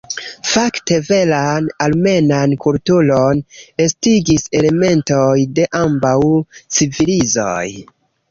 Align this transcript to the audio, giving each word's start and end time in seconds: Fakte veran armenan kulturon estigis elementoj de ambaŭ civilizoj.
Fakte 0.51 0.95
veran 1.09 1.67
armenan 1.87 2.55
kulturon 2.63 3.43
estigis 3.85 4.47
elementoj 4.61 5.37
de 5.59 5.67
ambaŭ 5.83 6.17
civilizoj. 6.79 7.67